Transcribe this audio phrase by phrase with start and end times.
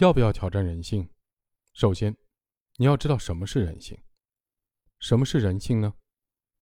[0.00, 1.06] 要不要挑战人性？
[1.74, 2.16] 首先，
[2.76, 3.98] 你要知道什么是人性。
[4.98, 5.92] 什么是人性呢？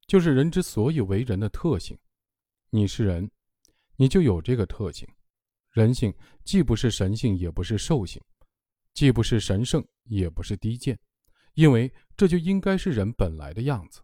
[0.09, 1.97] 就是人之所以为人的特性。
[2.71, 3.31] 你是人，
[3.95, 5.09] 你就有这个特性。
[5.71, 6.13] 人性
[6.45, 8.21] 既不是神性，也不是兽性，
[8.93, 10.99] 既不是神圣，也不是低贱，
[11.55, 14.01] 因为这就应该是人本来的样子。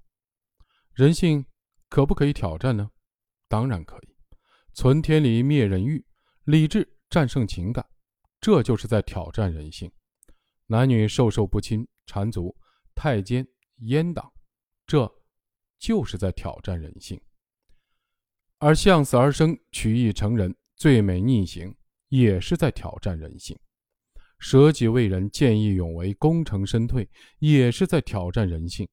[0.93, 1.45] 人性
[1.89, 2.89] 可不可以挑战呢？
[3.49, 4.15] 当然可以。
[4.75, 6.07] 存天理，灭人欲，
[6.45, 7.85] 理智战胜情感，
[8.45, 9.91] 这就是在挑战人性。
[10.67, 12.55] 男女授受不亲，缠足、
[12.95, 13.49] 太监、
[13.81, 14.31] 阉党，
[14.87, 15.11] 这
[15.79, 17.19] 就是在挑战人性。
[18.59, 20.55] 而向死而生，取义成仁。
[20.77, 21.75] 最美逆行
[22.09, 23.59] 也是在挑战人性，
[24.39, 28.87] 舍己为人、见义勇为、功成身退也是在挑战人性。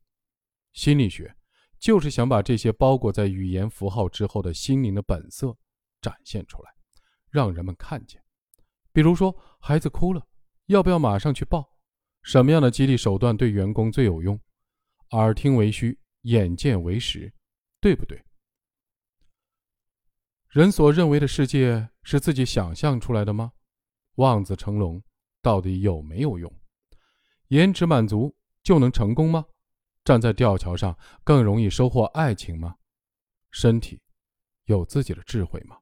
[0.72, 1.36] 心理学
[1.78, 5.54] 就是想把这些包裹在语言符号之后的心灵的本色
[6.00, 6.72] 展现出来，
[7.30, 8.24] 让人们看见。
[8.94, 10.26] 比如说，孩子哭了，
[10.66, 11.70] 要不要马上去抱？
[12.24, 14.40] 什么样的激励手段对员工最有用？
[15.12, 17.34] 耳听为虚，眼见为实，
[17.80, 18.24] 对不对？
[20.50, 23.54] 人所认为的世界是自己想象出来的吗？
[24.16, 25.02] 望子成龙
[25.42, 26.54] 到底有没有用？
[27.48, 29.46] 颜值满足就能成功吗？
[30.04, 32.76] 站在吊桥上更容易收获爱情吗？
[33.52, 34.02] 身体
[34.66, 35.78] 有自己的智慧吗？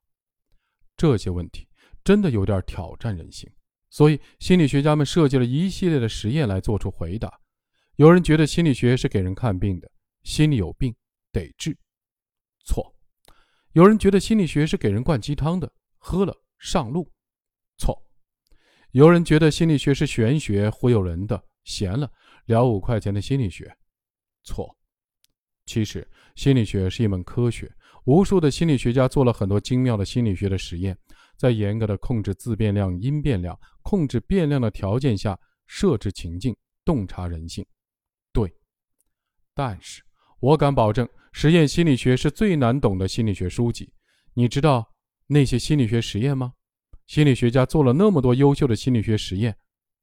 [0.98, 1.69] 这些问题
[2.10, 3.48] 真的有点挑战人性，
[3.92, 7.32] 所以心理学家们设计了一系列的实验来做出回答。
[7.98, 9.88] 有人觉得心理学是给人看病的，
[10.24, 10.92] 心里有病
[11.32, 11.78] 得治，
[12.66, 12.96] 错。
[13.74, 17.08] 有人觉得心理学是给人灌鸡汤的，喝了上路，
[17.78, 17.96] 错。
[18.90, 22.12] 有人觉得心理学是玄学忽悠人的，闲了
[22.46, 23.72] 聊五块钱的心理学，
[24.44, 24.76] 错。
[25.68, 27.72] 其实心理学是一门科学，
[28.06, 30.98] 无数的心理学家做了很多精妙的心理学的实验，
[31.40, 37.66] 在严格的控制自变量、因变量、控制变量的条件下设置情境，洞察人性。
[38.34, 38.54] 对，
[39.54, 40.04] 但是
[40.42, 41.08] 我敢保证。
[41.32, 43.94] 实验心理学是最难懂的心理学书籍。
[44.34, 44.94] 你知道
[45.28, 46.54] 那些心理学实验吗？
[47.08, 49.56] 心理学家做了那么多优秀的心理学实验，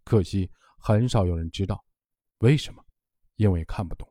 [0.05, 1.84] 可惜很少有人知道。
[2.38, 2.82] 为什么？
[3.37, 4.11] 因为看不懂。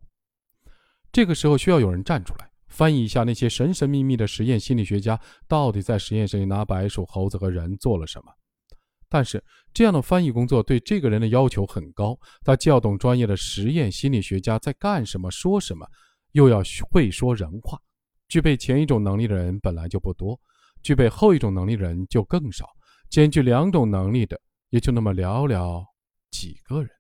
[1.11, 8.31] 这个时候需要有人站出来翻译一下那些神神秘秘的实验心理学家到底在实验室里拿白鼠、猴子和人做了什么。
[9.07, 9.41] 但是
[9.73, 15.87] 这样的翻译工作对这个人的要求很高，他既要懂专业的实验心理学家在干什么、说什么。
[16.33, 17.79] 又要会说人话，
[18.27, 20.37] 具备前一种能力的人本来就不多，
[20.83, 22.67] 具备后一种能力的人就更少，
[23.09, 24.37] 兼具两种能力的
[24.69, 25.81] 也就那么寥寥
[26.31, 26.91] 几个人。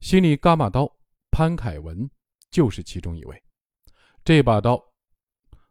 [0.00, 0.90] 心理伽马刀
[1.30, 2.08] 潘凯文
[2.50, 3.42] 就是其中一位。
[4.28, 4.78] 这把刀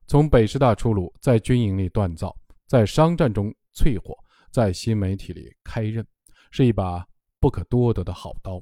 [0.07, 2.35] 从北师大出炉，在军营里锻造，
[2.65, 4.17] 在商战中淬火，
[4.51, 6.03] 在新媒体里开刃，
[6.49, 7.05] 是一把
[7.39, 8.59] 不可多得的好刀。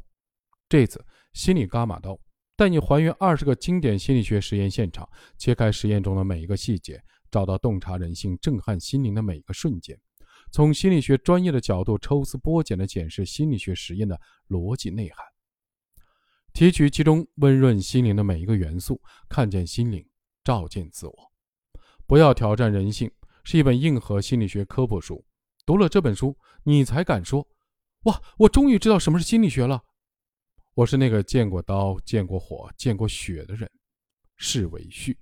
[0.68, 1.02] 这次
[1.32, 2.20] 心理伽马刀。
[2.58, 5.08] 带你还原二十个经典心理学实验现场，
[5.38, 7.02] 切开实验中的每一个细节，
[7.32, 9.98] 找到洞察人性、震撼心灵的每一个瞬间，
[10.52, 14.20] 从心理学专业的角度抽丝剥茧地检视心理学实验的
[14.50, 15.26] 逻辑内涵，
[16.56, 20.08] 提取其中温润心灵的每一个元素，看见心灵，
[20.42, 21.32] 照见自我。
[22.08, 23.12] 不要挑战人性，
[23.44, 25.26] 是一本硬核心理学科普书。
[25.66, 27.46] 读了这本书，你才敢说
[28.04, 29.84] ：“哇，我终于知道什么是心理学了。”
[30.76, 33.70] 我是那个见过刀、见过火、见过血的人，
[34.38, 35.18] 是为序。